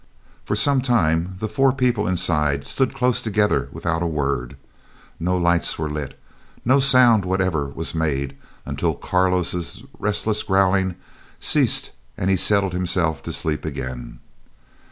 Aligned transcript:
For 0.43 0.55
some 0.55 0.81
time 0.81 1.35
the 1.37 1.47
four 1.47 1.71
people 1.71 2.07
inside 2.07 2.65
stood 2.65 2.95
close 2.95 3.21
together 3.21 3.69
without 3.71 4.01
a 4.01 4.07
word. 4.07 4.57
No 5.19 5.37
lights 5.37 5.77
were 5.77 5.91
lit, 5.91 6.19
no 6.65 6.79
sound 6.79 7.23
whatever 7.23 7.71
made 7.93 8.35
until 8.65 8.95
Carlo's 8.95 9.83
restless 9.99 10.41
growlings 10.41 10.95
ceased 11.39 11.91
and 12.17 12.31
he 12.31 12.35
had 12.35 12.39
settled 12.39 12.73
himself 12.73 13.21
to 13.21 13.31
sleep 13.31 13.63
again. 13.63 14.17